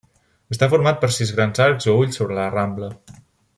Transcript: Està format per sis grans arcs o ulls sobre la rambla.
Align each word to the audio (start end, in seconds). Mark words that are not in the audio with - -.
Està 0.55 0.69
format 0.71 0.97
per 1.03 1.09
sis 1.17 1.35
grans 1.41 1.63
arcs 1.67 1.89
o 1.93 1.97
ulls 2.01 2.19
sobre 2.21 2.39
la 2.41 2.51
rambla. 2.57 2.93